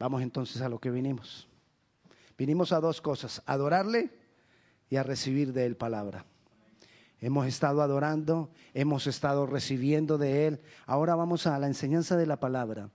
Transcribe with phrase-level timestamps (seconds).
[0.00, 1.46] Vamos entonces a lo que vinimos.
[2.38, 4.10] Vinimos a dos cosas, adorarle
[4.88, 6.24] y a recibir de él palabra.
[7.20, 10.60] Hemos estado adorando, hemos estado recibiendo de Él.
[10.86, 12.88] Ahora vamos a la enseñanza de la palabra,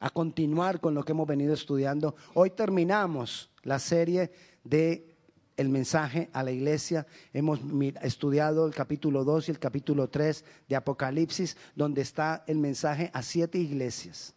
[0.00, 2.16] a continuar con lo que hemos venido estudiando.
[2.32, 4.32] Hoy terminamos la serie
[4.64, 5.14] de
[5.58, 7.06] el mensaje a la iglesia.
[7.34, 7.60] Hemos
[8.00, 13.22] estudiado el capítulo 2 y el capítulo 3 de Apocalipsis, donde está el mensaje a
[13.22, 14.35] siete iglesias.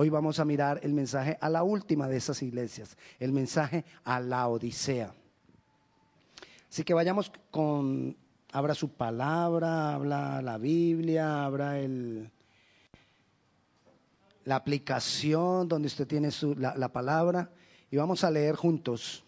[0.00, 4.20] Hoy vamos a mirar el mensaje a la última de esas iglesias, el mensaje a
[4.20, 5.12] la Odisea.
[6.70, 8.16] Así que vayamos con
[8.52, 12.30] abra su palabra, habla la Biblia, abra el,
[14.44, 17.50] la aplicación donde usted tiene la, la palabra
[17.90, 19.24] y vamos a leer juntos.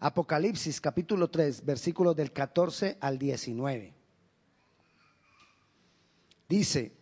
[0.00, 3.92] Apocalipsis capítulo 3, versículos del 14 al 19.
[6.48, 7.01] Dice,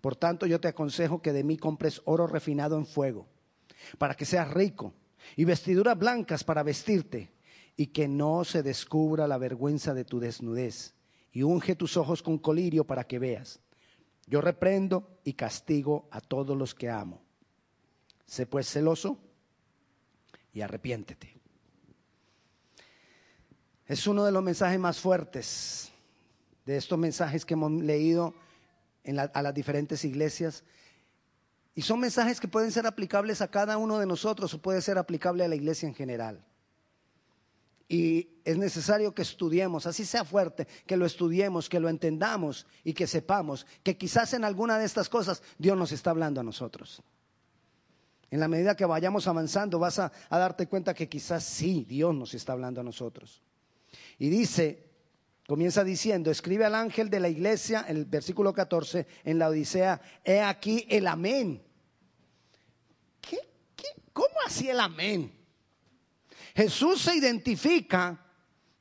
[0.00, 3.26] Por tanto, yo te aconsejo que de mí compres oro refinado en fuego,
[3.98, 4.94] para que seas rico,
[5.36, 7.30] y vestiduras blancas para vestirte
[7.76, 10.94] y que no se descubra la vergüenza de tu desnudez,
[11.32, 13.60] y unge tus ojos con colirio para que veas.
[14.26, 17.22] Yo reprendo y castigo a todos los que amo.
[18.26, 19.18] Sé pues celoso
[20.52, 21.36] y arrepiéntete.
[23.86, 25.90] Es uno de los mensajes más fuertes
[26.64, 28.34] de estos mensajes que hemos leído
[29.04, 30.64] a las diferentes iglesias.
[31.74, 34.98] Y son mensajes que pueden ser aplicables a cada uno de nosotros o puede ser
[34.98, 36.44] aplicable a la iglesia en general.
[37.88, 42.92] Y es necesario que estudiemos, así sea fuerte, que lo estudiemos, que lo entendamos y
[42.92, 47.02] que sepamos que quizás en alguna de estas cosas Dios nos está hablando a nosotros.
[48.30, 52.32] En la medida que vayamos avanzando vas a, darte cuenta que quizás sí, Dios nos
[52.32, 53.42] está hablando a nosotros.
[54.18, 54.89] Y dice,
[55.50, 60.00] comienza diciendo, escribe al ángel de la iglesia, en el versículo 14, en la Odisea,
[60.22, 61.60] he aquí el amén.
[63.20, 63.40] ¿Qué,
[64.12, 65.36] cómo así el amén?
[66.54, 68.24] Jesús se identifica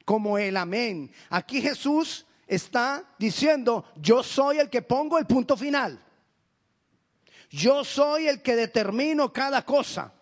[0.06, 1.12] como el amén.
[1.32, 6.00] Aquí Jesús está diciendo, yo soy el que pongo el punto final.
[7.50, 10.14] Yo soy el que determino cada cosa.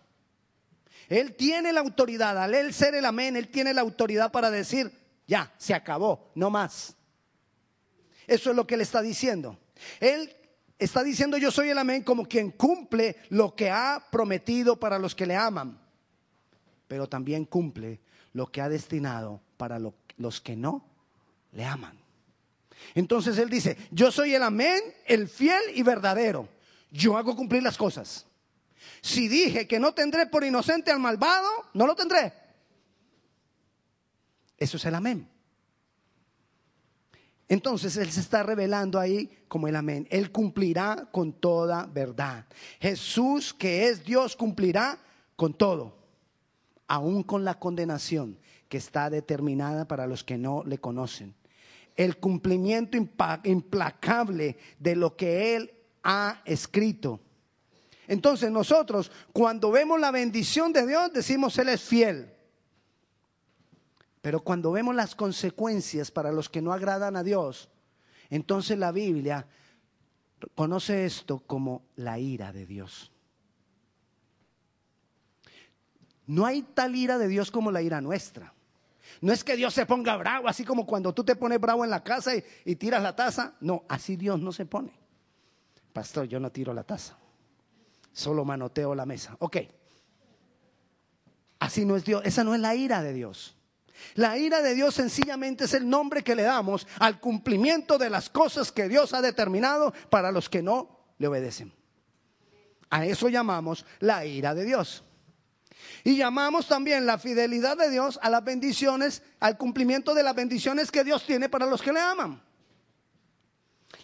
[1.10, 4.97] Él tiene la autoridad, al él ser el amén, él tiene la autoridad para decir,
[5.28, 6.96] ya, se acabó, no más.
[8.26, 9.56] Eso es lo que él está diciendo.
[10.00, 10.34] Él
[10.80, 15.14] está diciendo yo soy el amén como quien cumple lo que ha prometido para los
[15.14, 15.78] que le aman
[16.88, 18.00] pero también cumple
[18.32, 20.84] lo que ha destinado para los que no
[21.52, 21.96] le aman.
[22.94, 26.48] Entonces él dice, yo soy el amén, el fiel y verdadero.
[26.90, 28.26] Yo hago cumplir las cosas.
[29.02, 32.32] Si dije que no tendré por inocente al malvado, no lo tendré.
[34.58, 35.28] Eso es el amén.
[37.48, 40.06] Entonces Él se está revelando ahí como el amén.
[40.10, 42.46] Él cumplirá con toda verdad.
[42.80, 44.98] Jesús, que es Dios, cumplirá
[45.36, 45.98] con todo
[46.88, 48.38] aún con la condenación
[48.68, 51.34] que está determinada para los que no le conocen.
[51.96, 52.96] El cumplimiento
[53.44, 55.70] implacable de lo que Él
[56.02, 57.20] ha escrito.
[58.06, 62.32] Entonces nosotros cuando vemos la bendición de Dios decimos Él es fiel.
[64.20, 67.68] Pero cuando vemos las consecuencias para los que no agradan a Dios,
[68.30, 69.46] entonces la Biblia
[70.54, 73.12] conoce esto como la ira de Dios.
[76.26, 78.52] No hay tal ira de Dios como la ira nuestra.
[79.20, 81.90] No es que Dios se ponga bravo, así como cuando tú te pones bravo en
[81.90, 82.32] la casa
[82.64, 83.54] y, tiras la taza.
[83.60, 84.92] No, así Dios no se pone.
[85.92, 87.16] Pastor, yo no tiro la taza.
[88.12, 89.36] Solo manoteo la mesa.
[89.40, 89.56] Ok.
[91.58, 92.22] Así no es Dios.
[92.24, 93.57] Esa no es la ira de Dios.
[94.14, 98.30] La ira de Dios sencillamente es el nombre que le damos al cumplimiento de las
[98.30, 101.72] cosas que Dios ha determinado para los que no le obedecen.
[102.90, 105.04] A eso llamamos la ira de Dios.
[106.04, 110.90] Y llamamos también la fidelidad de Dios a las bendiciones, al cumplimiento de las bendiciones
[110.90, 112.42] que Dios tiene para los que le aman.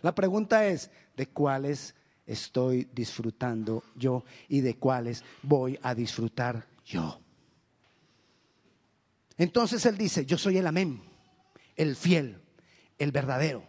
[0.03, 1.95] La pregunta es, ¿de cuáles
[2.27, 7.24] estoy disfrutando yo y de cuáles voy a disfrutar yo?
[9.37, 11.03] Entonces Él dice, yo soy el amén,
[11.77, 12.41] el fiel,
[12.99, 13.65] el verdadero.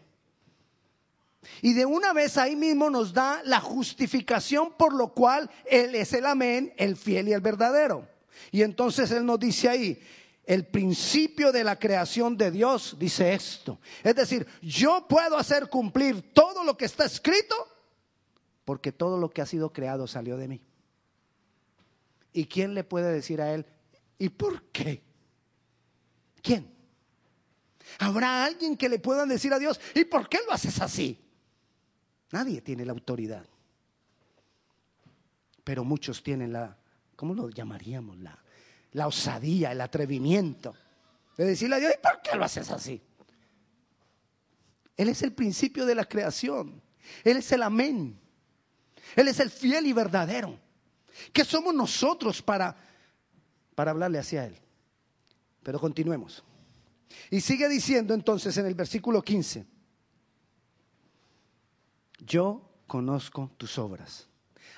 [1.61, 6.13] Y de una vez ahí mismo nos da la justificación por lo cual Él es
[6.13, 8.07] el amén, el fiel y el verdadero.
[8.51, 10.01] Y entonces Él nos dice ahí,
[10.45, 13.79] el principio de la creación de Dios dice esto.
[14.03, 17.55] Es decir, yo puedo hacer cumplir todo lo que está escrito
[18.63, 20.61] porque todo lo que ha sido creado salió de mí.
[22.33, 23.65] ¿Y quién le puede decir a Él,
[24.17, 25.03] ¿y por qué?
[26.45, 26.71] ¿Quién?
[27.97, 31.19] ¿Habrá alguien que le pueda decir a Dios, ¿y por qué lo haces así?
[32.31, 33.43] Nadie tiene la autoridad.
[35.63, 36.77] Pero muchos tienen la,
[37.15, 38.19] ¿cómo lo llamaríamos?
[38.19, 38.37] La,
[38.91, 40.75] la osadía, el atrevimiento
[41.35, 43.01] de decirle a Dios, ¿y por qué lo haces así?
[44.95, 46.79] Él es el principio de la creación.
[47.23, 48.19] Él es el amén.
[49.15, 50.59] Él es el fiel y verdadero.
[51.33, 52.75] ¿Qué somos nosotros para,
[53.73, 54.59] para hablarle hacia Él?
[55.65, 56.43] Pero continuemos.
[57.31, 59.65] Y sigue diciendo entonces en el versículo 15,
[62.19, 64.27] yo conozco tus obras.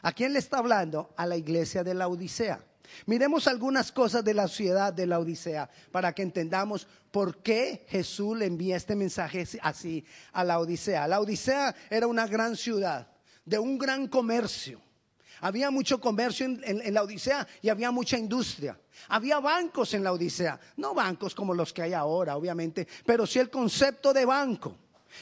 [0.02, 1.14] ¿A quién le está hablando?
[1.18, 2.64] A la iglesia de la Odisea.
[3.06, 8.38] Miremos algunas cosas de la ciudad de la Odisea para que entendamos por qué Jesús
[8.38, 11.06] le envía este mensaje así a la Odisea.
[11.06, 13.12] La Odisea era una gran ciudad,
[13.44, 14.87] de un gran comercio.
[15.42, 18.80] Había mucho comercio en, la Odisea y había mucha industria.
[19.10, 23.40] Había bancos en la Odisea, no bancos como los que hay ahora, obviamente, pero sí
[23.40, 24.76] el concepto de banco,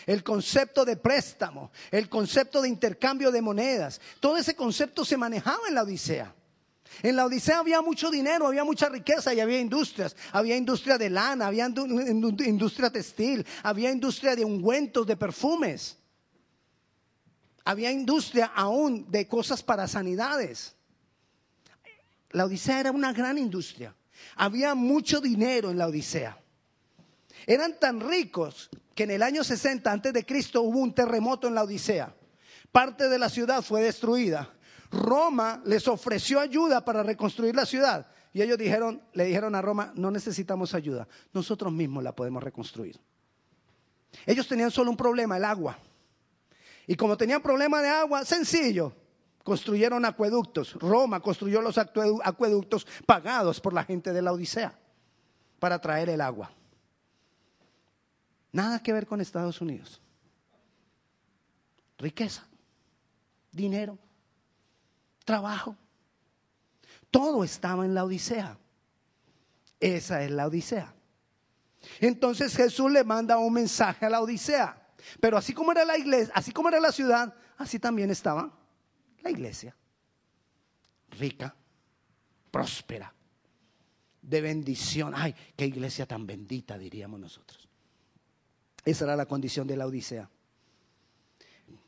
[0.06, 4.00] el concepto de préstamo, el concepto de intercambio de monedas.
[4.20, 6.34] Todo ese concepto se manejaba en la Odisea.
[7.04, 10.16] En la Odisea había mucho dinero, había mucha riqueza y había industrias.
[10.32, 15.98] Había industria de lana, había industria textil, había industria de ungüentos, de perfumes.
[17.66, 20.76] Había industria aún de cosas para sanidades.
[22.32, 23.96] La Odisea era una gran industria.
[24.36, 26.38] Había mucho dinero en la Odisea.
[27.48, 31.56] Eran tan ricos que en el año 60 antes de Cristo hubo un terremoto en
[31.56, 32.16] la Odisea.
[32.72, 34.54] Parte de la ciudad fue destruida.
[34.92, 39.92] Roma les ofreció ayuda para reconstruir la ciudad y ellos dijeron, le dijeron a Roma,
[39.96, 43.00] no necesitamos ayuda, nosotros mismos la podemos reconstruir.
[44.26, 45.80] Ellos tenían solo un problema, el agua.
[46.88, 48.94] Y como tenían problema de agua, sencillo,
[49.44, 50.74] construyeron acueductos.
[50.74, 54.78] Roma construyó los acueductos pagados por la gente de la Odisea
[55.60, 56.52] para traer el agua.
[58.52, 60.02] Nada que ver con Estados Unidos.
[61.98, 62.46] Riqueza,
[63.52, 63.98] dinero,
[65.24, 65.76] trabajo.
[67.12, 68.58] Todo estaba en la Odisea.
[69.80, 70.94] Esa es la Odisea.
[72.00, 74.85] Entonces Jesús le manda un mensaje a la Odisea.
[75.20, 78.58] Pero así como era la iglesia, así como era la ciudad, así también estaba
[79.22, 79.76] la iglesia.
[81.12, 81.56] Rica,
[82.52, 83.14] próspera,
[84.22, 85.14] de bendición.
[85.16, 87.68] Ay, qué iglesia tan bendita, diríamos nosotros.
[88.84, 90.30] Esa era la condición de la Odisea.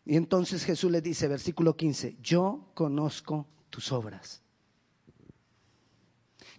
[0.05, 4.41] Y entonces Jesús le dice, versículo 15, yo conozco tus obras.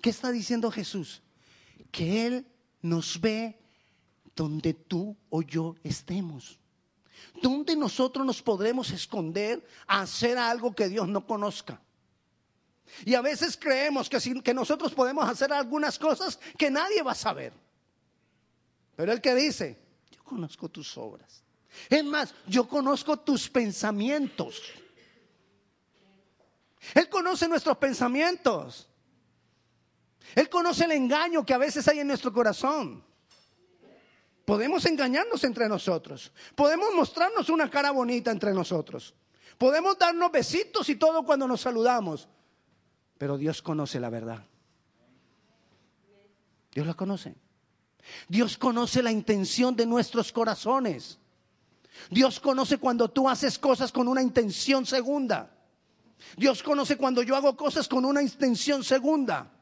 [0.03, 1.23] ¿Qué está diciendo Jesús?
[1.91, 2.47] Que Él
[2.83, 3.59] nos ve
[4.39, 6.61] donde tú o yo estemos.
[7.43, 11.81] ¿Dónde nosotros nos podremos esconder a hacer algo que Dios no conozca?
[13.05, 17.17] Y a veces creemos que, que nosotros podemos hacer algunas cosas que nadie va a
[17.17, 17.53] saber.
[18.95, 19.77] Pero el que dice,
[20.13, 21.43] yo conozco tus obras.
[21.91, 24.63] Es más, yo conozco tus pensamientos.
[26.95, 28.89] Él conoce nuestros pensamientos.
[30.37, 33.08] Él conoce el engaño que a veces hay en nuestro corazón.
[34.49, 36.33] Podemos engañarnos entre nosotros.
[36.55, 39.15] Podemos mostrarnos una cara bonita entre nosotros.
[39.59, 42.27] Podemos darnos besitos y todo cuando nos saludamos.
[43.19, 44.43] Pero Dios conoce la verdad.
[46.73, 47.35] Dios la conoce.
[48.27, 51.19] Dios conoce la intención de nuestros corazones.
[52.09, 55.55] Dios conoce cuando tú haces cosas con una intención segunda.
[56.39, 59.53] Dios conoce cuando yo hago cosas con una intención segunda.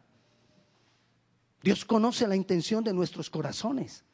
[1.60, 4.04] Dios conoce la intención de nuestros corazones.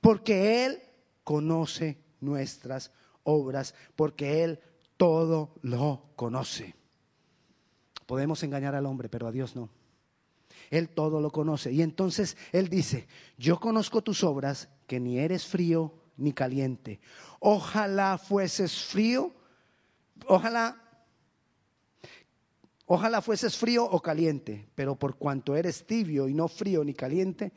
[0.00, 0.82] Porque Él
[1.24, 2.92] conoce nuestras
[3.24, 4.60] obras, porque Él
[4.96, 6.74] todo lo conoce.
[8.06, 9.70] Podemos engañar al hombre, pero a Dios no.
[10.70, 11.72] Él todo lo conoce.
[11.72, 13.06] Y entonces Él dice,
[13.38, 17.00] yo conozco tus obras, que ni eres frío ni caliente.
[17.38, 19.32] Ojalá fueses frío,
[20.26, 20.76] ojalá,
[22.86, 27.52] ojalá fueses frío o caliente, pero por cuanto eres tibio y no frío ni caliente,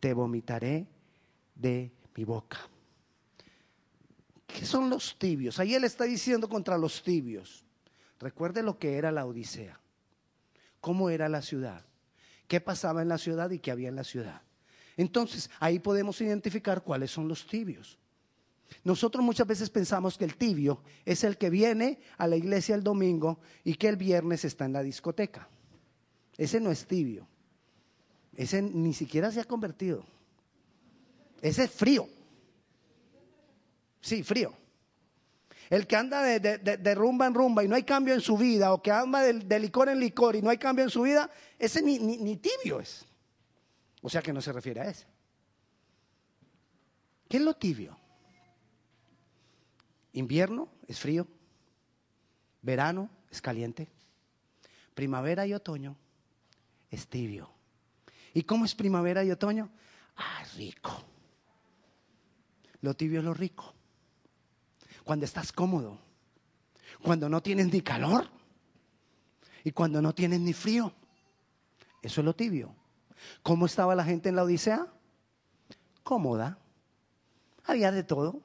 [0.00, 0.86] te vomitaré
[1.58, 2.58] de mi boca.
[4.46, 5.58] ¿Qué son los tibios?
[5.58, 7.64] Ahí él está diciendo contra los tibios.
[8.18, 9.78] Recuerde lo que era la Odisea,
[10.80, 11.84] cómo era la ciudad,
[12.48, 14.42] qué pasaba en la ciudad y qué había en la ciudad.
[14.96, 17.98] Entonces, ahí podemos identificar cuáles son los tibios.
[18.82, 22.82] Nosotros muchas veces pensamos que el tibio es el que viene a la iglesia el
[22.82, 25.48] domingo y que el viernes está en la discoteca.
[26.36, 27.28] Ese no es tibio.
[28.34, 30.04] Ese ni siquiera se ha convertido.
[31.40, 32.08] Ese es frío.
[34.00, 34.54] Sí, frío.
[35.70, 38.82] El que anda de, rumba en rumba y no hay cambio en su vida, o
[38.82, 42.36] que anda de, licor en licor y no hay cambio en su vida, ese ni,
[42.36, 43.04] tibio es.
[44.00, 45.06] O sea que no se refiere a ese.
[47.28, 47.98] ¿Qué es lo tibio?
[50.14, 51.28] Invierno es frío,
[52.62, 53.88] verano es caliente,
[54.94, 55.96] primavera y otoño
[56.90, 57.50] es tibio.
[58.32, 59.68] ¿Y cómo es primavera y otoño?
[60.16, 61.04] Ah, rico.
[62.80, 63.74] Lo tibio es lo rico.
[65.04, 65.98] Cuando estás cómodo,
[67.02, 68.28] cuando no tienes ni calor
[69.64, 70.92] y cuando no tienes ni frío.
[72.02, 72.74] Eso es lo tibio.
[73.42, 74.86] ¿Cómo estaba la gente en la Odisea?
[76.02, 76.58] Cómoda.
[77.64, 78.42] Había de todo.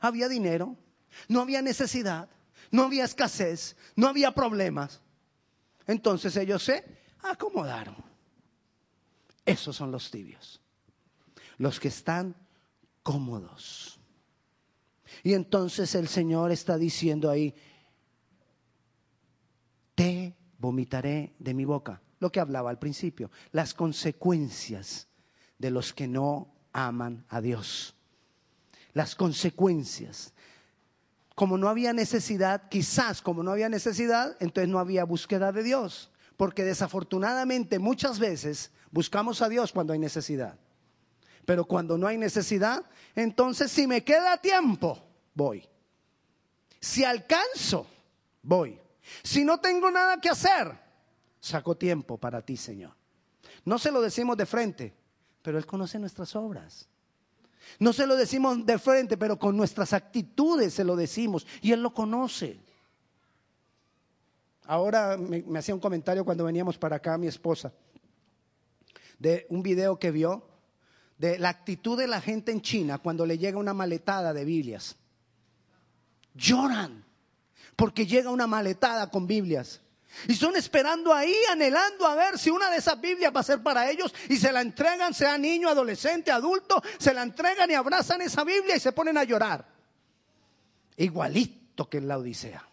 [0.00, 0.76] Había dinero,
[1.28, 2.28] no había necesidad,
[2.70, 5.00] no había escasez, no había problemas.
[5.86, 6.84] Entonces ellos se
[7.22, 7.96] acomodaron.
[9.44, 10.60] Esos son los tibios,
[11.58, 12.36] los que están
[13.02, 14.00] cómodos.
[15.22, 17.54] Y entonces el Señor está diciendo ahí,
[19.94, 25.08] te vomitaré de mi boca, lo que hablaba al principio, las consecuencias
[25.58, 27.94] de los que no aman a Dios
[28.94, 30.32] las consecuencias.
[31.34, 36.10] Como no había necesidad, quizás como no había necesidad, entonces no había búsqueda de Dios.
[36.36, 40.58] Porque desafortunadamente muchas veces buscamos a Dios cuando hay necesidad.
[41.50, 44.96] Pero cuando no hay necesidad, entonces si me queda tiempo,
[45.34, 45.68] voy.
[46.80, 47.88] Si alcanzo,
[48.40, 48.78] voy.
[49.24, 50.78] Si no tengo nada que hacer,
[51.40, 52.92] saco tiempo para ti, Señor.
[53.64, 54.94] No se lo decimos de frente,
[55.42, 56.88] pero Él conoce nuestras obras.
[57.80, 61.82] No se lo decimos de frente, pero con nuestras actitudes se lo decimos y Él
[61.82, 62.60] lo conoce.
[64.66, 67.72] Ahora me, hacía un comentario cuando veníamos para acá mi esposa,
[69.18, 70.46] de un video que vio
[71.20, 74.96] de la actitud de la gente en China cuando le llega una maletada de Biblias.
[76.32, 77.04] Lloran
[77.76, 79.82] porque llega una maletada con Biblias.
[80.26, 83.62] Y son esperando ahí, anhelando a ver si una de esas Biblias va a ser
[83.62, 88.22] para ellos y se la entregan, sea niño, adolescente, adulto, se la entregan y abrazan
[88.22, 89.66] esa Biblia y se ponen a llorar.
[90.96, 92.66] Igualito que en la Odisea.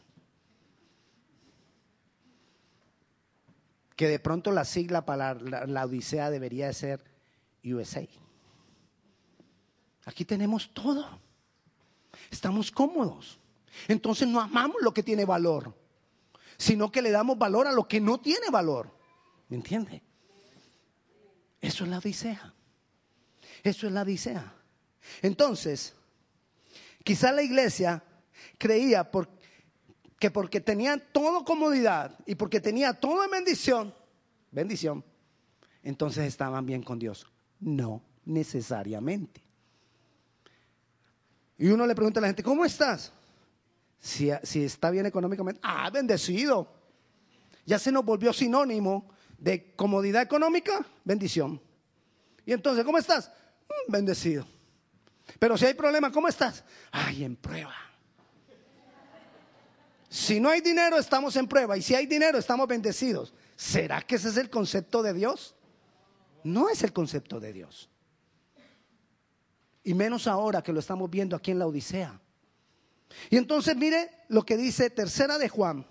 [3.94, 7.04] Que de pronto la sigla para la, la Odisea debería ser
[7.62, 8.08] USA.
[10.08, 11.08] Aquí tenemos todo.
[12.32, 13.38] Estamos cómodos.
[13.88, 15.72] Entonces no amamos lo que tiene valor
[16.58, 18.92] sino que le damos valor a lo que no tiene valor.
[19.48, 20.02] ¿Me entiende?
[21.62, 22.54] Eso es la odisea.
[23.64, 24.54] Eso es la odisea.
[25.22, 25.94] Entonces,
[27.04, 28.04] quizá la iglesia
[28.58, 29.10] creía
[30.20, 33.94] que porque tenía toda comodidad y porque tenía toda bendición,
[34.52, 35.06] bendición,
[35.84, 37.28] entonces estaban bien con Dios.
[37.60, 39.47] No necesariamente.
[41.58, 43.12] Y uno le pregunta a la gente, ¿cómo estás?
[44.00, 46.72] Si, está bien económicamente, ah, bendecido.
[47.66, 51.60] Ya se nos volvió sinónimo de comodidad económica, bendición.
[52.46, 53.32] Y entonces, ¿cómo estás?
[53.88, 54.48] Mm, bendecido.
[55.40, 56.64] Pero si hay problema, ¿cómo estás?
[56.92, 57.76] Ay, en prueba.
[60.10, 61.78] Si no hay dinero, estamos en prueba.
[61.78, 63.34] Y si hay dinero, estamos bendecidos.
[63.56, 65.56] ¿Será que ese es el concepto de Dios?
[66.44, 67.90] No es el concepto de Dios.
[69.88, 72.20] Y menos ahora que lo estamos viendo aquí en la Odisea.
[73.30, 75.88] Y entonces mire lo que dice Tercera de Juan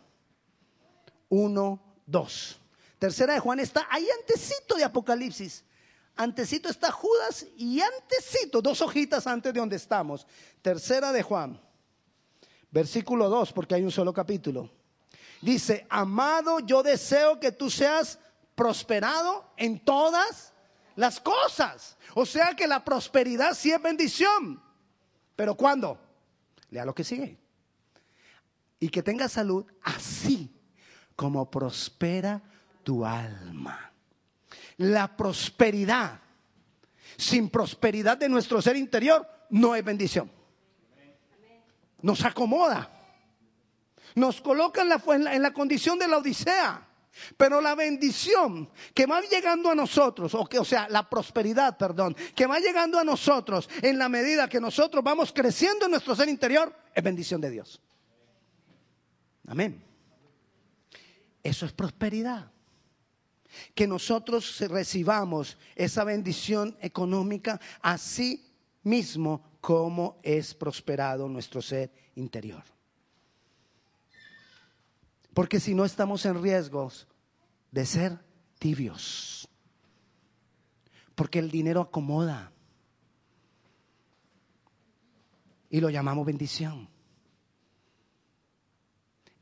[1.30, 2.60] 1, 2.
[2.98, 5.64] Tercera de Juan está ahí antecito de Apocalipsis.
[6.14, 10.26] Antecito está Judas y antecito, dos hojitas antes de donde estamos.
[10.60, 11.58] Tercera de Juan,
[12.70, 14.70] versículo 2, porque hay un solo capítulo.
[15.40, 18.18] Dice, amado, yo deseo que tú seas
[18.54, 20.52] prosperado en todas
[20.96, 21.96] las cosas.
[22.14, 24.62] O sea que la prosperidad sí es bendición.
[25.36, 26.00] Pero ¿cuándo?
[26.70, 27.38] Lea lo que sigue.
[28.80, 30.50] Y que tenga salud así
[31.14, 32.42] como prospera
[32.82, 33.92] tu alma.
[34.78, 36.20] La prosperidad
[37.16, 40.30] sin prosperidad de nuestro ser interior no es bendición.
[42.02, 42.90] Nos acomoda.
[44.14, 45.02] Nos coloca en la,
[45.34, 46.85] en la, condición de la Odisea.
[47.36, 52.16] Pero la bendición que va llegando a nosotros, o, que, o sea, la prosperidad, perdón,
[52.34, 56.28] que va llegando a nosotros en la medida que nosotros vamos creciendo en nuestro ser
[56.28, 57.80] interior, es bendición de Dios.
[59.46, 59.82] Amén.
[61.42, 62.50] Eso es prosperidad.
[63.74, 72.75] Que nosotros recibamos esa bendición económica así mismo cómo es prosperado nuestro ser interior.
[75.36, 77.06] Porque si no estamos en riesgos
[77.70, 78.18] de ser
[78.58, 79.46] tibios.
[81.14, 82.52] Porque el dinero acomoda.
[85.68, 86.88] Y lo llamamos bendición.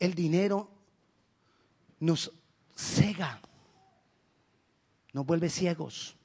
[0.01, 0.69] El dinero
[2.01, 2.33] nos
[2.75, 3.41] cega,
[5.13, 6.17] nos vuelve ciegos.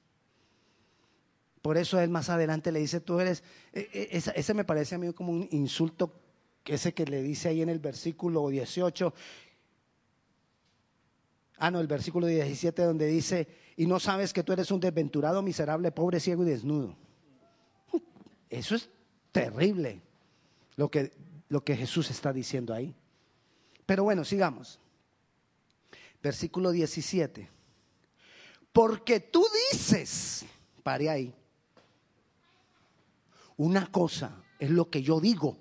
[1.61, 4.97] Por eso él más adelante le dice, tú eres, e, e, ese, me parece a
[4.97, 6.19] mí como un insulto,
[6.65, 9.13] ese que le dice ahí en el versículo 18,
[11.59, 15.41] ah no, el versículo 17 donde dice, y no sabes que tú eres un desventurado,
[15.41, 16.95] miserable, pobre, ciego y desnudo.
[18.49, 18.89] Eso es
[19.31, 20.01] terrible
[20.75, 21.11] lo que,
[21.49, 22.95] lo que Jesús está diciendo ahí.
[23.85, 24.79] Pero bueno, sigamos.
[26.23, 27.49] Versículo 17.
[28.71, 30.45] Porque tú dices,
[30.83, 31.33] pare ahí,
[33.57, 35.57] una cosa es lo que yo digo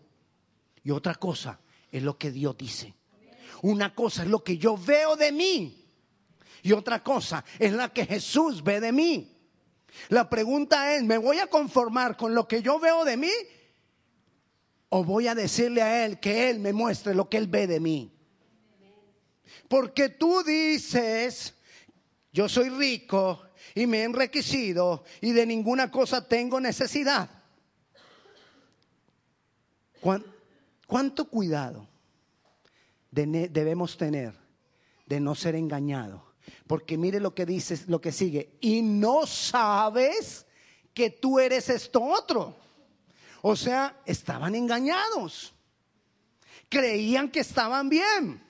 [0.84, 2.94] y otra cosa es lo que Dios dice.
[3.62, 5.77] Una cosa es lo que yo veo de mí
[6.68, 9.34] y otra cosa es la que Jesús ve de mí.
[10.10, 13.32] La pregunta es, ¿me voy a conformar con lo que yo veo de mí?
[14.90, 17.80] ¿O voy a decirle a Él que Él me muestre lo que Él ve de
[17.80, 18.12] mí?
[19.66, 21.54] Porque tú dices,
[22.34, 23.44] yo soy rico
[23.74, 27.30] y me he enriquecido y de ninguna cosa tengo necesidad.
[30.86, 31.88] ¿Cuánto cuidado
[33.10, 34.34] debemos tener
[35.06, 36.27] de no ser engañados?
[36.66, 38.56] Porque mire lo que dice, lo que sigue.
[38.60, 40.46] Y no sabes
[40.94, 42.56] que tú eres esto otro.
[43.42, 45.54] O sea, estaban engañados.
[46.68, 48.42] Creían que estaban bien.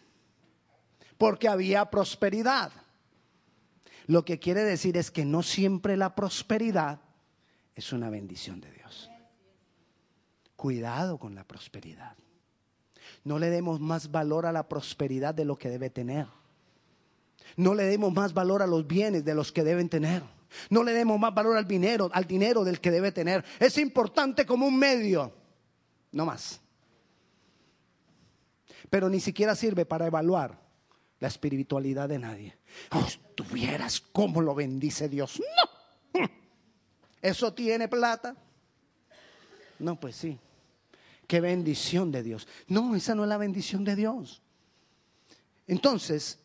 [1.16, 2.72] Porque había prosperidad.
[4.06, 7.00] Lo que quiere decir es que no siempre la prosperidad
[7.74, 9.10] es una bendición de Dios.
[10.56, 12.16] Cuidado con la prosperidad.
[13.24, 16.26] No le demos más valor a la prosperidad de lo que debe tener.
[17.58, 20.22] No le demos más valor a los bienes de los que deben tener.
[20.70, 23.44] No le demos más valor al dinero, al dinero del que debe tener.
[23.58, 25.32] Es importante como un medio,
[26.12, 26.60] no más.
[28.88, 30.56] Pero ni siquiera sirve para evaluar
[31.18, 32.56] la espiritualidad de nadie.
[32.92, 33.04] Oh,
[33.34, 35.40] tuvieras cómo lo bendice Dios.
[36.14, 36.28] No.
[37.20, 38.36] ¿Eso tiene plata?
[39.80, 40.38] No, pues sí.
[41.26, 42.46] Qué bendición de Dios.
[42.68, 44.42] No, esa no es la bendición de Dios.
[45.66, 46.38] Entonces,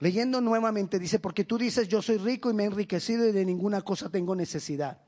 [0.00, 3.44] leyendo nuevamente, dice, porque tú dices, yo soy rico y me he enriquecido y de
[3.44, 5.00] ninguna cosa tengo necesidad.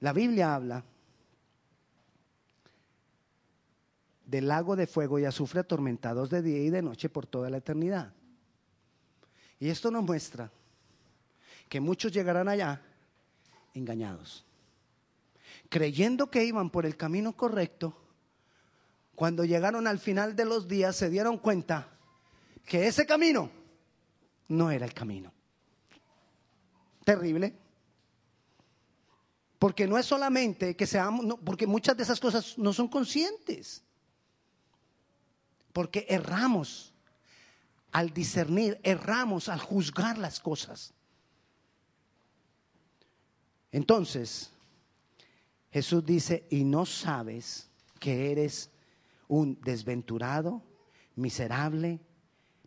[0.00, 0.84] La Biblia habla
[4.24, 7.58] del lago de fuego y azufre atormentados de día y de noche por toda la
[7.58, 8.14] eternidad.
[9.60, 10.50] Y esto nos muestra
[11.68, 12.80] que muchos llegarán allá
[13.74, 14.46] engañados
[15.68, 17.96] creyendo que iban por el camino correcto,
[19.14, 21.93] cuando llegaron al final de los días se dieron cuenta
[22.64, 23.50] que ese camino
[24.48, 25.32] no era el camino.
[27.04, 27.54] Terrible.
[29.58, 33.82] Porque no es solamente que seamos, porque muchas de esas cosas no son conscientes.
[35.72, 36.92] Porque erramos
[37.92, 40.92] al discernir, erramos al juzgar las cosas.
[43.70, 44.50] Entonces,
[45.72, 48.70] Jesús dice, y no sabes que eres
[49.26, 50.62] un desventurado,
[51.16, 52.00] miserable,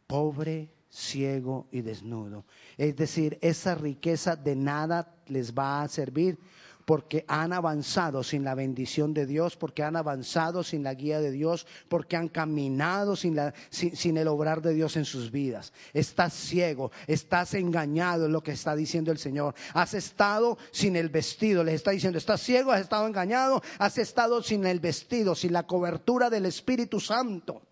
[0.07, 2.45] pobre, ciego y desnudo.
[2.77, 6.39] Es decir, esa riqueza de nada les va a servir
[6.87, 11.31] porque han avanzado sin la bendición de Dios, porque han avanzado sin la guía de
[11.31, 15.73] Dios, porque han caminado sin, la, sin, el obrar de Dios en sus vidas.
[15.93, 19.53] Estás ciego, estás engañado, es lo que está diciendo el Señor.
[19.73, 24.41] Has estado sin el vestido, les está diciendo, estás ciego, has estado engañado, has estado
[24.41, 27.66] sin el vestido, sin la cobertura del Espíritu Santo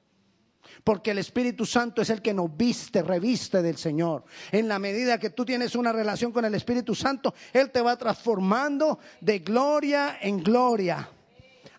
[0.83, 4.23] porque el Espíritu Santo es el que nos viste, reviste del Señor.
[4.51, 7.97] En la medida que tú tienes una relación con el Espíritu Santo, Él te va
[7.97, 11.09] transformando de gloria en gloria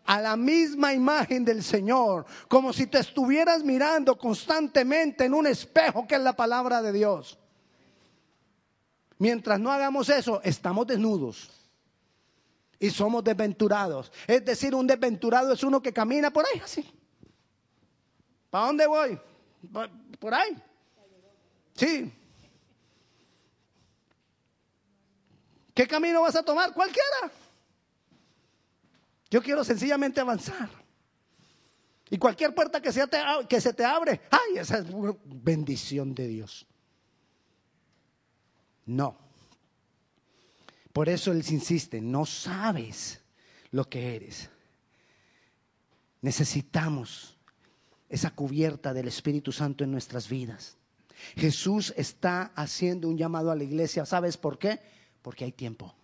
[0.07, 6.07] a la misma imagen del Señor, como si te estuvieras mirando constantemente en un espejo
[6.07, 7.39] que es la palabra de Dios.
[9.19, 11.51] Mientras no hagamos eso, estamos desnudos
[12.79, 14.13] y somos desventurados.
[14.27, 16.96] Es decir, un desventurado es uno que camina por ahí así.
[18.53, 19.19] ¿A dónde voy?
[20.19, 20.57] ¿Por ahí?
[21.75, 22.13] Sí.
[25.75, 26.73] ¿Qué camino vas a tomar?
[26.73, 27.31] Cualquiera.
[29.31, 30.71] Yo quiero sencillamente avanzar.
[32.09, 33.09] Y cualquier puerta que, sea
[33.49, 34.87] que se te abre, ay, esa es
[35.25, 36.67] bendición de Dios.
[38.87, 39.19] No.
[40.93, 43.21] Por eso Él insiste, no sabes
[43.71, 44.49] lo que eres.
[46.23, 47.36] Necesitamos
[48.09, 50.77] esa cubierta del Espíritu Santo en nuestras vidas.
[51.37, 54.05] Jesús está haciendo un llamado a la iglesia.
[54.07, 54.81] ¿Sabes por qué?
[55.23, 55.95] Porque hay tiempo.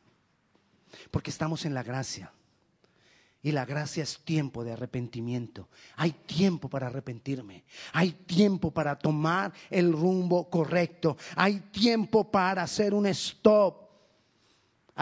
[1.11, 2.33] Porque estamos en la gracia.
[3.45, 5.69] Y la gracia es tiempo de arrepentimiento.
[5.97, 7.65] Hay tiempo para arrepentirme.
[7.93, 11.17] Hay tiempo para tomar el rumbo correcto.
[11.35, 13.82] Hay tiempo para hacer un stop.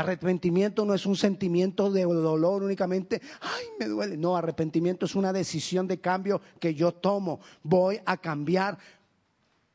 [0.00, 4.16] Arrepentimiento no es un sentimiento de dolor únicamente, ay, me duele.
[4.16, 7.40] No, arrepentimiento es una decisión de cambio que yo tomo.
[7.62, 8.78] Voy a cambiar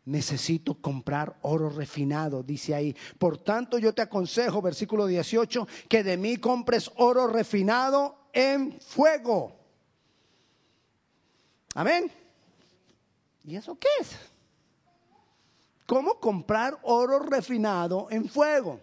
[0.06, 2.96] necesito comprar oro refinado, dice ahí.
[3.18, 9.56] Por tanto, yo te aconsejo, versículo 18, que de mí compres oro refinado en fuego.
[11.74, 12.12] Amén.
[13.44, 14.16] ¿Y eso qué es?
[15.86, 18.80] ¿Cómo comprar oro refinado en fuego?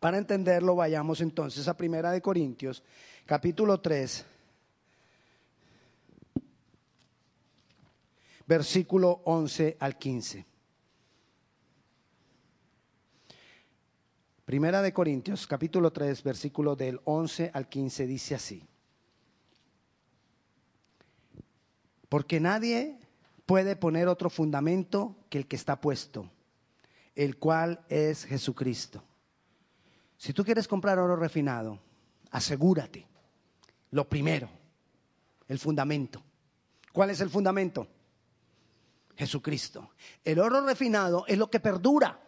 [0.00, 2.84] Para entenderlo, vayamos entonces a Primera de Corintios,
[3.26, 4.24] capítulo 3,
[8.46, 10.46] versículo 11 al 15.
[14.44, 18.62] Primera de Corintios, capítulo 3, versículo del 11 al 15 dice así.
[22.08, 22.98] Porque nadie
[23.46, 26.30] puede poner otro fundamento que el que está puesto,
[27.16, 29.02] el cual es Jesucristo.
[30.18, 31.78] Si tú quieres comprar oro refinado,
[32.32, 33.06] asegúrate,
[33.92, 34.50] lo primero,
[35.46, 36.22] el fundamento.
[36.92, 37.86] ¿Cuál es el fundamento?
[39.16, 39.90] Jesucristo.
[40.24, 42.20] El oro refinado es lo que perdura.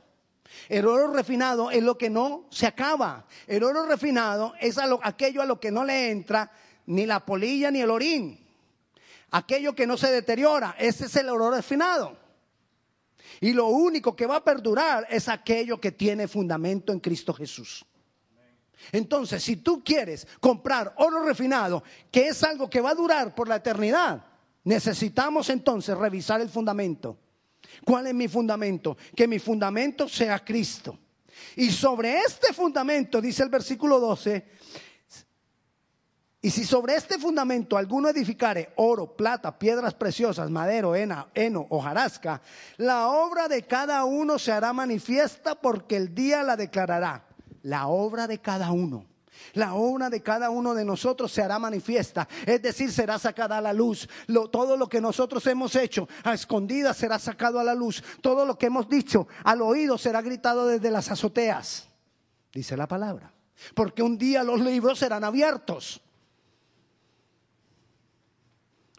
[0.68, 3.26] El oro refinado es lo que no se acaba.
[3.48, 6.50] El oro refinado es aquello a lo que no le entra
[6.86, 8.38] ni la polilla ni el orín.
[9.32, 10.76] Aquello que no se deteriora.
[10.78, 12.19] Ese es el oro refinado.
[13.40, 17.84] Y lo único que va a perdurar es aquello que tiene fundamento en Cristo Jesús.
[18.92, 23.48] Entonces, si tú quieres comprar oro refinado, que es algo que va a durar por
[23.48, 24.24] la eternidad,
[24.64, 27.18] necesitamos entonces revisar el fundamento.
[27.84, 28.96] ¿Cuál es mi fundamento?
[29.14, 30.98] Que mi fundamento sea Cristo.
[31.56, 34.44] Y sobre este fundamento, dice el versículo 12,
[36.42, 42.40] y si sobre este fundamento alguno edificare oro, plata, piedras preciosas, madero, heno, hojarasca,
[42.78, 47.26] la obra de cada uno se hará manifiesta porque el día la declarará.
[47.62, 49.04] La obra de cada uno.
[49.52, 53.60] La obra de cada uno de nosotros se hará manifiesta, es decir, será sacada a
[53.60, 54.08] la luz.
[54.50, 58.02] todo lo que nosotros hemos hecho a escondidas será sacado a la luz.
[58.22, 61.88] Todo lo que hemos dicho al oído será gritado desde las azoteas,
[62.50, 63.30] dice la palabra.
[63.74, 66.00] Porque un día los libros serán abiertos.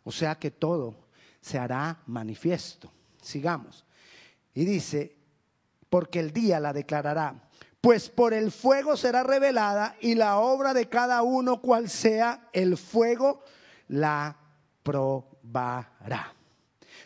[0.04, 0.96] O sea que todo
[1.40, 2.92] se hará manifiesto.
[3.22, 3.86] Sigamos.
[4.54, 5.16] Y dice,
[5.90, 7.50] porque el día la declarará
[7.82, 12.78] pues por el fuego será revelada y la obra de cada uno cual sea el
[12.78, 13.44] fuego
[13.88, 14.38] la
[14.84, 16.36] probará.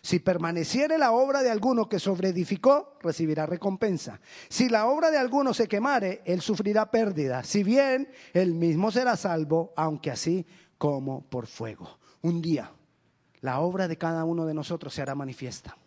[0.01, 4.19] Si permaneciere la obra de alguno que sobreedificó, recibirá recompensa.
[4.49, 7.43] Si la obra de alguno se quemare, él sufrirá pérdida.
[7.43, 10.45] Si bien, él mismo será salvo, aunque así
[10.77, 11.97] como por fuego.
[12.21, 12.71] Un día,
[13.45, 15.77] la obra de cada uno de nosotros se hará manifiesta.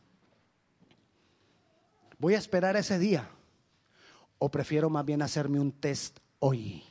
[2.19, 3.29] Voy a esperar ese día
[4.39, 6.85] ¿O prefiero más bien hacerme un test hoy?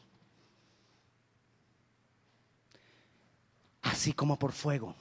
[3.81, 4.95] Así como por fuego.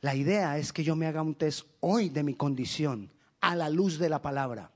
[0.00, 3.68] La idea es que yo me haga un test hoy de mi condición a la
[3.68, 4.70] luz de la palabra.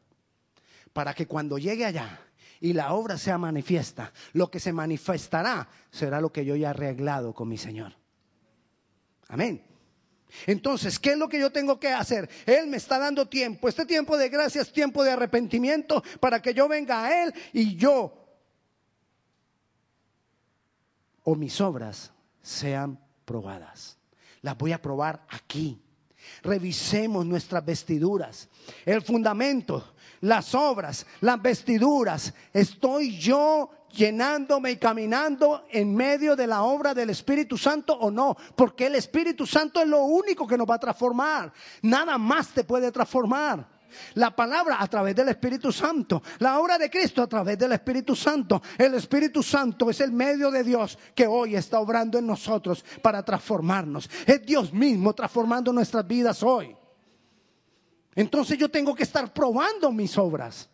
[0.93, 2.26] Para que cuando llegue allá
[2.61, 7.35] y la obra sea manifiesta, lo que se manifestará será lo que yo ya arreglado
[7.35, 7.93] con mi Señor.
[9.29, 9.63] Amén.
[10.47, 12.29] Entonces, ¿qué es lo que yo tengo que hacer?
[12.45, 13.69] Él me está dando tiempo.
[13.69, 17.77] Este tiempo de gracia es tiempo de arrepentimiento para que yo venga a Él y
[17.77, 18.27] yo
[21.27, 23.99] o mis obras sean probadas.
[24.43, 25.83] Las voy a probar aquí.
[26.43, 28.49] Revisemos nuestras vestiduras.
[28.85, 29.96] El fundamento,
[30.27, 32.35] las obras, las vestiduras.
[32.53, 38.37] ¿Estoy yo llenándome y caminando en medio de la obra del Espíritu Santo o no,
[38.55, 41.53] porque el Espíritu Santo es lo único que nos va a transformar.
[41.83, 43.67] Nada más te puede transformar.
[44.15, 48.15] La palabra a través del Espíritu Santo, la obra de Cristo a través del Espíritu
[48.15, 48.61] Santo.
[48.77, 53.23] El Espíritu Santo es el medio de Dios que hoy está obrando en nosotros para
[53.23, 54.11] transformarnos.
[54.27, 56.77] Es Dios mismo transformando nuestras vidas hoy.
[58.17, 60.69] Entonces yo tengo que estar probando mis obras.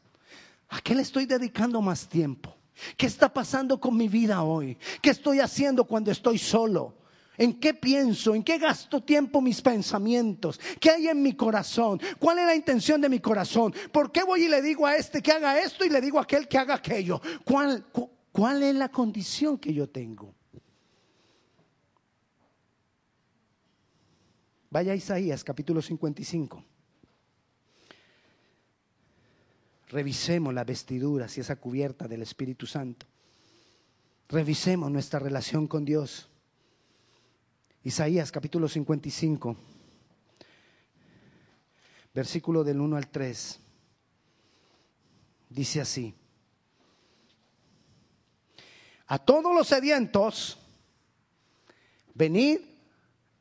[0.68, 2.56] ¿A qué le estoy dedicando más tiempo?
[2.96, 4.78] ¿Qué está pasando con mi vida hoy?
[5.02, 6.94] ¿Qué estoy haciendo cuando estoy solo?
[7.36, 8.34] ¿En qué pienso?
[8.34, 10.60] ¿En qué gasto tiempo mis pensamientos?
[10.80, 12.00] ¿Qué hay en mi corazón?
[12.18, 13.74] ¿Cuál es la intención de mi corazón?
[13.90, 16.22] ¿Por qué voy y le digo a este que haga esto y le digo a
[16.22, 17.20] aquel que haga aquello?
[17.44, 17.84] ¿Cuál,
[18.30, 20.32] cuál es la condición que yo tengo?
[24.70, 26.71] Vaya Isaías capítulo 55.
[29.92, 33.04] Revisemos las vestiduras y esa cubierta del Espíritu Santo.
[34.26, 36.30] Revisemos nuestra relación con Dios.
[37.84, 39.54] Isaías capítulo 55,
[42.14, 43.60] versículo del 1 al 3.
[45.50, 46.14] Dice así.
[49.08, 50.58] A todos los sedientos,
[52.14, 52.60] venid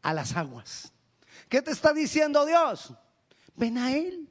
[0.01, 0.91] a las aguas.
[1.47, 2.93] ¿Qué te está diciendo Dios?
[3.55, 4.27] Ven a Él.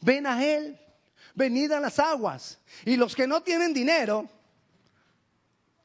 [0.00, 0.78] Ven a Él.
[1.34, 2.60] Venid a las aguas.
[2.84, 4.28] Y los que no tienen dinero,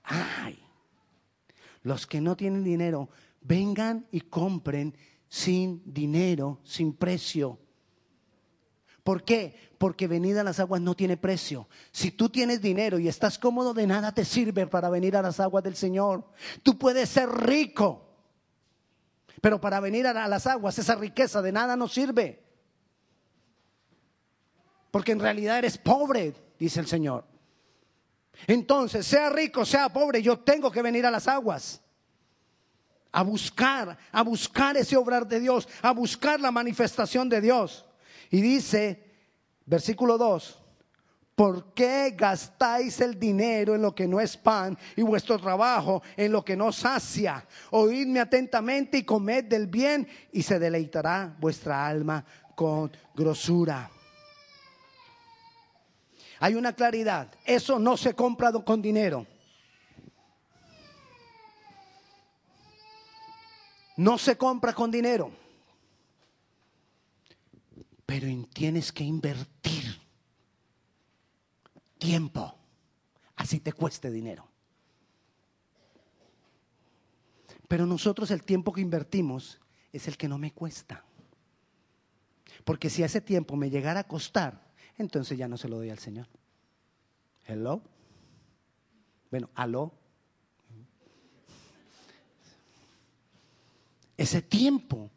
[0.04, 0.60] ay,
[1.84, 3.10] los que no tienen dinero,
[3.42, 4.96] vengan y compren
[5.28, 7.60] sin dinero, sin precio.
[9.04, 9.56] ¿Por qué?
[9.78, 11.68] Porque venir a las aguas no tiene precio.
[11.92, 15.40] Si tú tienes dinero y estás cómodo, de nada te sirve para venir a las
[15.40, 16.26] aguas del Señor.
[16.64, 18.10] Tú puedes ser rico,
[19.42, 22.45] pero para venir a las aguas esa riqueza de nada nos sirve.
[24.96, 27.26] Porque en realidad eres pobre, dice el Señor.
[28.48, 31.82] Entonces, sea rico, sea pobre, yo tengo que venir a las aguas.
[33.12, 37.86] A buscar, a buscar ese obrar de Dios, a buscar la manifestación de Dios.
[38.30, 39.04] Y dice,
[39.66, 40.64] versículo 2,
[41.36, 46.32] ¿por qué gastáis el dinero en lo que no es pan y vuestro trabajo en
[46.32, 47.46] lo que no sacia?
[47.72, 52.24] Oídme atentamente y comed del bien y se deleitará vuestra alma
[52.56, 53.92] con grosura.
[56.40, 57.34] Hay una claridad.
[57.46, 59.26] Eso no se compra con dinero.
[63.98, 65.32] No se compra con dinero.
[68.06, 70.00] Pero tienes que invertir
[71.98, 72.56] tiempo.
[73.36, 74.48] Así te cueste dinero.
[77.68, 79.60] Pero nosotros el tiempo que invertimos
[79.92, 81.04] es el que no me cuesta.
[82.64, 84.65] Porque si ese tiempo me llegara a costar,
[84.98, 86.28] entonces ya no se lo doy al Señor.
[87.46, 87.82] Hello.
[89.32, 89.94] Bueno, aló.
[94.18, 95.12] Ese tiempo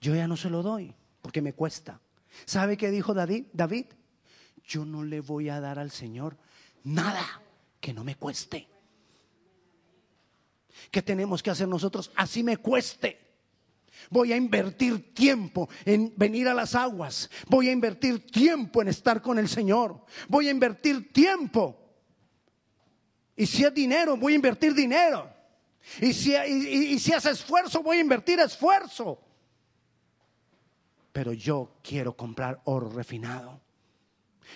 [0.00, 2.00] yo ya no se lo doy porque me cuesta.
[2.44, 3.46] ¿Sabe qué dijo David?
[3.52, 3.86] David,
[4.64, 6.36] yo no le voy a dar al Señor
[6.84, 7.42] nada
[7.80, 8.68] que no me cueste.
[10.90, 12.10] ¿Qué tenemos que hacer nosotros?
[12.16, 13.23] Así me cueste.
[14.10, 17.30] Voy a invertir tiempo en venir a las aguas.
[17.48, 20.04] Voy a invertir tiempo en estar con el Señor.
[20.28, 21.80] Voy a invertir tiempo.
[23.36, 25.30] Y si es dinero, voy a invertir dinero.
[26.00, 29.20] Y si, y, si hace esfuerzo, voy a invertir esfuerzo.
[31.12, 33.60] Pero yo quiero comprar oro refinado.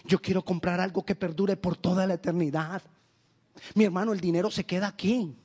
[0.04, 2.82] Yo quiero comprar algo que perdure por toda la eternidad.
[3.74, 5.36] Mi hermano, el dinero se queda aquí.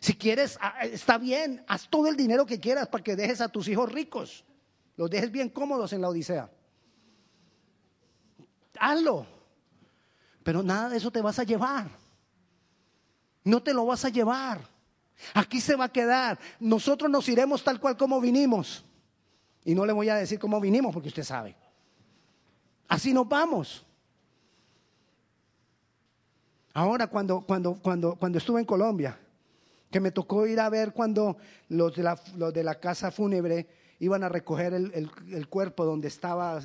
[0.00, 3.48] Si quieres, ah, está bien, haz todo el dinero que quieras para que dejes a
[3.48, 4.44] tus hijos ricos.
[4.96, 6.50] Los dejes bien cómodos en la Odisea.
[8.78, 9.26] Hazlo.
[10.42, 11.88] Pero nada de eso te vas a llevar.
[13.44, 14.60] No te lo vas a llevar.
[15.34, 16.38] Aquí se va a quedar.
[16.60, 18.84] Nosotros nos iremos tal cual como vinimos.
[19.64, 21.56] Y no le voy a decir cómo vinimos porque usted sabe.
[22.88, 23.84] Así nos vamos.
[26.72, 29.18] Ahora cuando, cuando, cuando, cuando estuve en Colombia,
[29.96, 31.38] que me tocó ir a ver cuando
[31.70, 32.20] los de la,
[32.52, 33.66] de la casa fúnebre
[33.98, 36.60] iban a recoger el, cuerpo donde estaba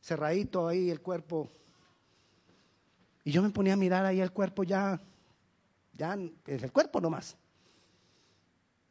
[0.00, 1.50] cerradito ahí el cuerpo.
[3.22, 4.98] Y yo me ponía a mirar ahí el cuerpo ya,
[5.92, 7.36] ya es el cuerpo nomás.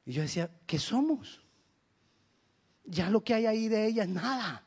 [0.05, 1.41] Y yo decía, ¿qué somos?
[2.85, 4.63] Ya lo que hay ahí de ella es nada.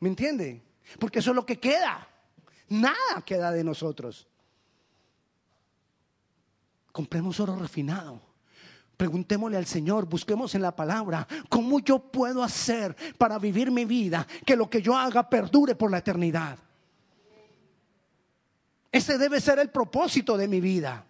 [0.00, 0.62] ¿Me entiende?
[0.98, 2.06] Porque eso es lo que queda.
[2.68, 4.28] Nada queda de nosotros.
[6.92, 8.20] Compremos oro refinado.
[8.96, 14.26] Preguntémosle al Señor, busquemos en la palabra, ¿cómo yo puedo hacer para vivir mi vida
[14.44, 16.58] que lo que yo haga perdure por la eternidad?
[18.92, 21.06] Ese debe ser el propósito de mi vida.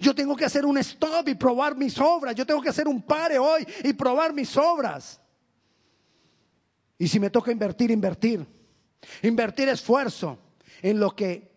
[0.00, 2.34] Yo tengo que hacer un stop y probar mis obras.
[2.34, 5.20] Yo tengo que hacer un pare hoy y probar mis obras.
[6.98, 8.46] Y si me toca invertir, invertir.
[9.22, 10.38] Invertir esfuerzo
[10.82, 11.52] en lo que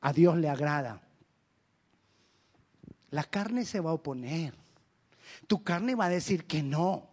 [0.00, 1.01] a Dios le agrada.
[3.12, 4.54] La carne se va a oponer.
[5.46, 7.08] Tu carne va a decir que no.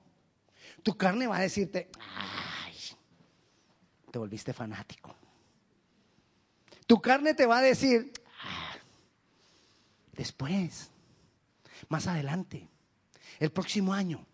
[0.82, 2.76] Tu carne va a decirte, ay,
[4.12, 5.16] te volviste fanático.
[6.88, 8.76] Tu carne te va a decir, ah,
[10.14, 10.90] Después,
[11.88, 12.68] más adelante,
[13.40, 14.26] el próximo año.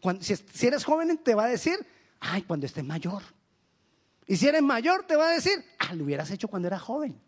[0.00, 1.78] Cuando, si, eres joven te va a decir,
[2.20, 3.22] ay, cuando estés mayor.
[4.26, 7.18] Y si eres mayor te va a decir, ah, lo hubieras hecho cuando era joven.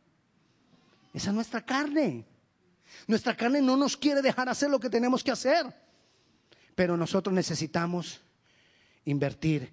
[1.15, 2.27] Esa es nuestra carne.
[3.07, 5.67] Nuestra carne no nos quiere dejar hacer lo que tenemos que hacer.
[6.75, 8.21] Pero nosotros necesitamos
[9.05, 9.73] invertir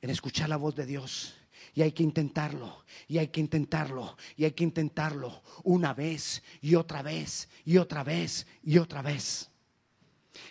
[0.00, 1.34] en escuchar la voz de Dios.
[1.74, 6.74] Y hay que intentarlo, y hay que intentarlo, y hay que intentarlo una vez y
[6.74, 9.48] otra vez y otra vez y otra vez.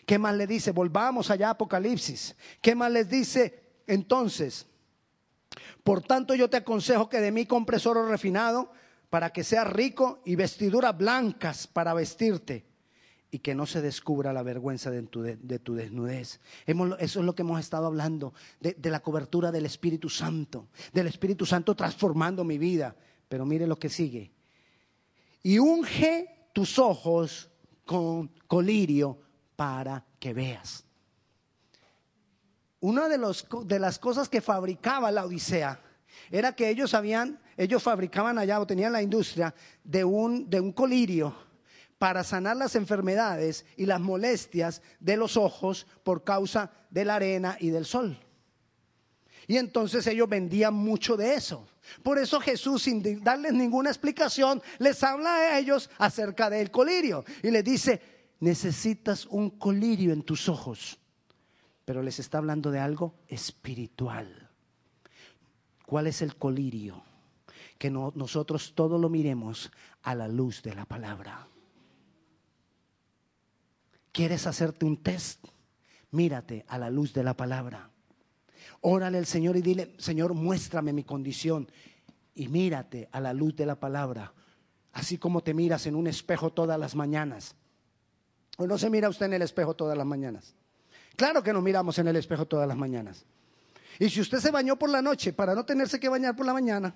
[0.06, 0.72] ¿Qué más le dice?
[0.72, 2.36] Volvamos allá a Apocalipsis.
[2.62, 4.66] ¿Qué más les dice entonces?
[5.84, 8.72] Por tanto yo te aconsejo que de mí compres oro refinado
[9.12, 12.66] para que seas rico y vestiduras blancas para vestirte
[13.30, 16.40] y que no se descubra la vergüenza de tu, de, tu desnudez.
[16.66, 21.46] eso es lo que hemos estado hablando, de, la cobertura del Espíritu Santo, del Espíritu
[21.46, 22.96] Santo transformando mi vida.
[23.28, 24.32] Pero mire lo que sigue.
[25.44, 27.50] Y unge tus ojos
[27.86, 29.20] con colirio
[29.58, 30.86] para que veas.
[32.80, 33.20] Una de,
[33.66, 35.82] de las cosas que fabricaba la Odisea
[36.30, 40.72] era que ellos habían, ellos fabricaban allá o tenían la industria de un, de un
[40.72, 41.36] colirio
[42.00, 47.58] para sanar las enfermedades y las molestias de los ojos por causa de la arena
[47.60, 48.18] y del sol.
[49.46, 51.68] Y entonces ellos vendían mucho de eso.
[52.02, 57.24] Por eso Jesús, sin darles ninguna explicación, les habla a ellos acerca del colirio.
[57.44, 58.02] Y les dice,
[58.40, 60.98] necesitas un colirio en tus ojos.
[61.86, 64.50] Pero les está hablando de algo espiritual.
[65.86, 67.04] ¿Cuál es el colirio?
[67.82, 69.72] Que nosotros todo lo miremos
[70.04, 71.48] a la luz de la palabra.
[74.12, 75.48] ¿Quieres hacerte un test?
[76.12, 77.90] Mírate a la luz de la palabra.
[78.82, 81.72] Órale al Señor y dile, Señor, muéstrame mi condición.
[82.36, 84.32] Y mírate a la luz de la palabra,
[84.94, 87.56] así como te miras en un espejo todas las mañanas.
[88.58, 90.54] ¿O no se mira usted en el espejo todas las mañanas?
[91.16, 93.26] Claro que nos miramos en el espejo todas las mañanas.
[93.98, 96.54] Y si usted se bañó por la noche para no tenerse que bañar por la
[96.54, 96.94] mañana,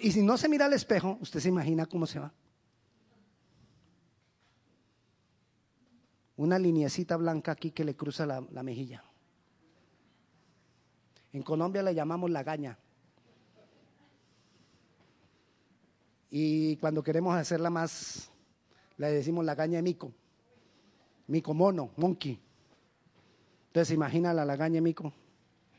[0.00, 2.32] y si no se mira al espejo, usted se imagina cómo se va.
[6.36, 9.02] Una lineecita blanca aquí que le cruza la, la mejilla.
[11.32, 12.78] En Colombia le llamamos la gaña.
[16.30, 18.30] Y cuando queremos hacerla más,
[18.96, 20.12] le decimos la gaña de mico.
[21.26, 22.38] Mico mono, monkey.
[23.68, 25.12] Entonces, ¿se imagina la lagaña de mico?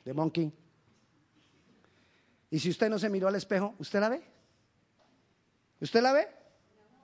[0.05, 0.51] de Monkey.
[2.49, 4.23] Y si usted no se miró al espejo, ¿usted la ve?
[5.81, 6.27] ¿Usted la ve?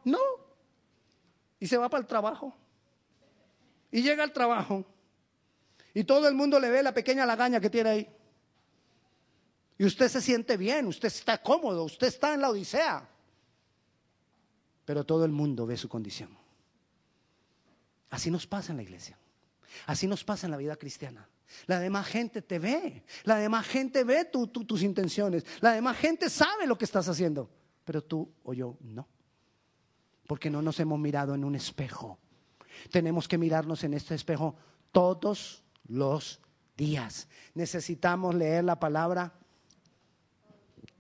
[0.06, 0.20] No.
[1.60, 2.56] Y se va para el trabajo.
[3.92, 4.86] Y llega al trabajo.
[5.94, 8.16] Y todo el mundo le ve la pequeña lagaña que tiene ahí.
[9.78, 13.10] Y usted se siente bien, usted está cómodo, usted está en la odisea.
[14.86, 16.38] Pero todo el mundo ve su condición.
[18.10, 19.18] Así nos pasa en la iglesia.
[19.88, 21.28] Así nos pasa en la vida cristiana.
[21.66, 23.04] La demás gente te ve.
[23.24, 25.46] La demás gente ve tus intenciones.
[25.60, 27.50] La demás gente sabe lo que estás haciendo.
[27.86, 29.08] Pero tú o yo no.
[30.28, 32.20] Porque no nos hemos mirado en un espejo.
[32.90, 34.56] Tenemos que mirarnos en este espejo
[34.92, 36.40] todos los
[36.78, 37.28] días.
[37.54, 39.34] Necesitamos leer la palabra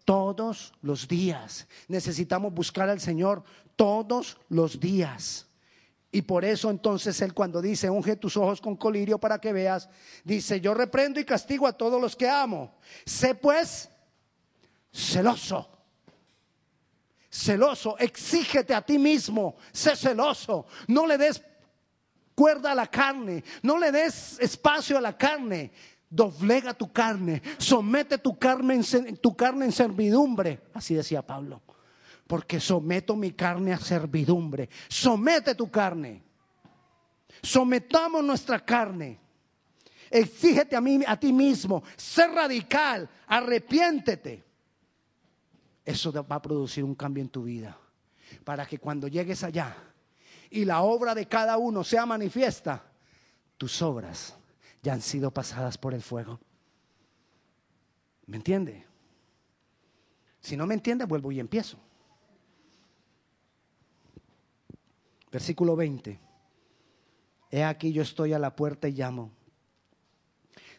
[0.06, 1.68] todos los días.
[1.88, 3.44] Necesitamos buscar al Señor
[3.76, 5.48] todos los días.
[6.12, 9.90] Y por eso entonces él cuando dice, unge tus ojos con colirio para que veas,
[10.26, 12.76] dice, yo reprendo y castigo a todos los que amo.
[13.06, 13.90] Sé pues
[14.92, 15.70] celoso.
[17.30, 20.66] Celoso, exígete a ti mismo, sé celoso.
[20.88, 21.42] No le des
[22.36, 25.72] cuerda a la carne, no le des espacio a la carne.
[26.14, 30.60] Doblega tu carne, somete tu carne en, tu carne en servidumbre.
[30.74, 31.62] Así decía Pablo
[32.32, 34.70] porque someto mi carne a servidumbre.
[34.88, 36.24] Somete tu carne.
[37.44, 39.20] Sometamos nuestra carne.
[40.10, 41.84] Exígete a, mí, a ti mismo.
[41.98, 43.10] Sé radical.
[43.28, 44.46] Arrepiéntete.
[45.84, 47.78] Eso va a producir un cambio en tu vida.
[48.46, 49.76] Para que cuando llegues allá
[50.50, 52.82] y la obra de cada uno sea manifiesta,
[53.58, 54.38] tus obras
[54.82, 56.40] ya han sido pasadas por el fuego.
[58.26, 58.86] ¿Me entiende?
[60.40, 61.91] Si no me entiende, vuelvo y empiezo.
[65.32, 66.20] Versículo 20.
[67.52, 69.32] He aquí yo estoy a la puerta y llamo.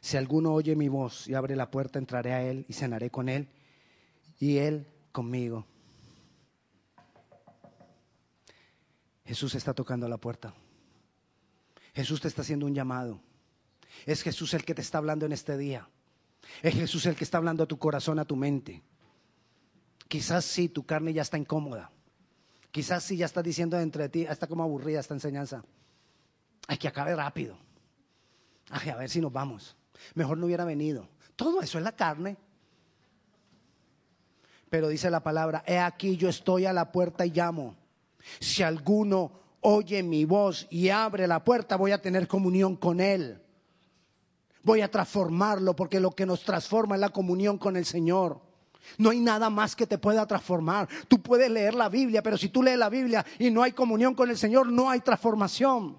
[0.00, 3.28] Si alguno oye mi voz y abre la puerta, entraré a él y cenaré con
[3.28, 3.48] él
[4.38, 5.66] y él conmigo.
[9.24, 10.55] Jesús está tocando la puerta.
[11.94, 13.20] Jesús te está haciendo un llamado.
[14.07, 15.88] Es Jesús el que te está hablando en este día.
[16.62, 18.82] Es Jesús el que está hablando a tu corazón, a tu mente.
[20.09, 21.90] Quizás sí, tu carne ya está incómoda.
[22.72, 25.62] Quizás si ya estás diciendo entre ti, está como aburrida esta enseñanza.
[26.66, 27.56] Hay que acabe rápido.
[28.70, 29.76] Ay, a ver si nos vamos.
[30.14, 31.06] Mejor no hubiera venido.
[31.36, 32.38] Todo eso es la carne.
[34.70, 37.76] Pero dice la palabra, he aquí yo estoy a la puerta y llamo.
[38.40, 43.42] Si alguno oye mi voz y abre la puerta, voy a tener comunión con él.
[44.62, 48.40] Voy a transformarlo porque lo que nos transforma es la comunión con el Señor.
[48.99, 50.89] No hay nada más que te pueda transformar.
[51.09, 54.14] Tú puedes leer la Biblia, pero si tú lees la Biblia y no hay comunión
[54.14, 55.99] con el Señor, no hay transformación.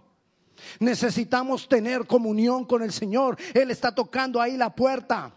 [0.80, 3.38] Necesitamos tener comunión con el Señor.
[3.54, 5.34] Él está tocando ahí la puerta.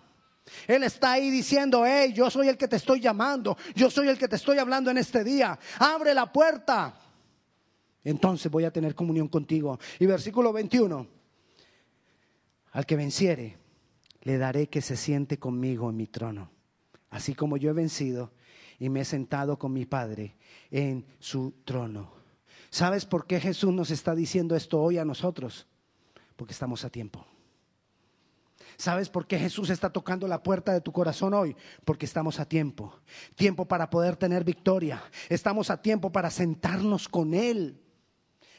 [0.66, 4.16] Él está ahí diciendo, hey, yo soy el que te estoy llamando, yo soy el
[4.16, 5.58] que te estoy hablando en este día.
[5.78, 6.94] Abre la puerta.
[8.04, 9.80] Entonces voy a tener comunión contigo.
[9.98, 11.06] Y versículo 21,
[12.72, 13.58] al que venciere,
[14.22, 16.50] le daré que se siente conmigo en mi trono,
[17.10, 18.32] así como yo he vencido
[18.78, 20.36] y me he sentado con mi Padre
[20.70, 22.12] en su trono.
[22.70, 25.66] ¿Sabes por qué Jesús nos está diciendo esto hoy a nosotros?
[26.36, 27.26] Porque estamos a tiempo.
[28.76, 31.56] ¿Sabes por qué Jesús está tocando la puerta de tu corazón hoy?
[31.84, 33.00] Porque estamos a tiempo.
[33.34, 35.02] Tiempo para poder tener victoria.
[35.30, 37.80] Estamos a tiempo para sentarnos con Él.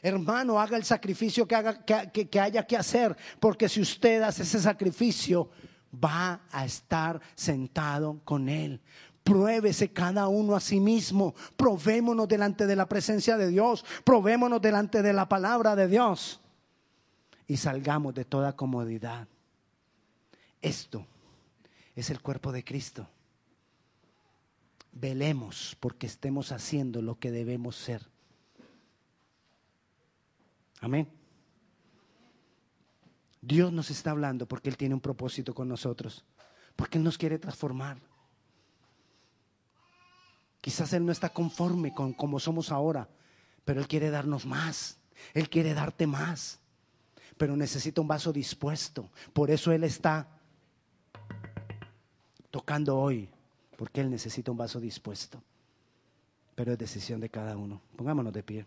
[0.02, 3.16] Hermano, haga el sacrificio que, haga, que, que haya que hacer.
[3.38, 5.50] Porque si usted hace ese sacrificio,
[5.92, 8.80] va a estar sentado con Él.
[9.22, 11.34] Pruébese cada uno a sí mismo.
[11.56, 13.84] Probémonos delante de la presencia de Dios.
[14.04, 16.40] Probémonos delante de la palabra de Dios.
[17.46, 19.28] Y salgamos de toda comodidad.
[20.62, 21.06] Esto
[21.94, 23.06] es el cuerpo de Cristo.
[24.92, 28.06] Velemos porque estemos haciendo lo que debemos ser.
[30.80, 31.17] Amén.
[33.48, 36.22] Dios nos está hablando porque Él tiene un propósito con nosotros,
[36.76, 37.98] porque Él nos quiere transformar.
[40.60, 43.08] Quizás Él no está conforme con como somos ahora,
[43.64, 44.98] pero Él quiere darnos más,
[45.32, 46.60] Él quiere darte más,
[47.38, 49.10] pero necesita un vaso dispuesto.
[49.32, 50.28] Por eso Él está
[52.50, 53.30] tocando hoy,
[53.78, 55.42] porque Él necesita un vaso dispuesto.
[56.54, 57.80] Pero es decisión de cada uno.
[57.96, 58.66] Pongámonos de pie.